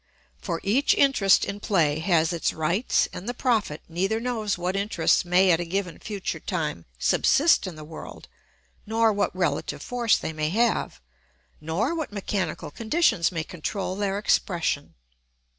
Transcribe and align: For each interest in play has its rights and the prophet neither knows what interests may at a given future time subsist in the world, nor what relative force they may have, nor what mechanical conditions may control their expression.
For 0.41 0.59
each 0.63 0.95
interest 0.95 1.45
in 1.45 1.59
play 1.59 1.99
has 1.99 2.33
its 2.33 2.53
rights 2.53 3.07
and 3.13 3.29
the 3.29 3.35
prophet 3.35 3.83
neither 3.87 4.19
knows 4.19 4.57
what 4.57 4.75
interests 4.75 5.23
may 5.23 5.51
at 5.51 5.59
a 5.59 5.63
given 5.63 5.99
future 5.99 6.39
time 6.39 6.85
subsist 6.97 7.67
in 7.67 7.75
the 7.75 7.83
world, 7.83 8.27
nor 8.87 9.13
what 9.13 9.35
relative 9.37 9.83
force 9.83 10.17
they 10.17 10.33
may 10.33 10.49
have, 10.49 10.99
nor 11.61 11.93
what 11.93 12.11
mechanical 12.11 12.71
conditions 12.71 13.31
may 13.31 13.43
control 13.43 13.95
their 13.95 14.17
expression. 14.17 14.95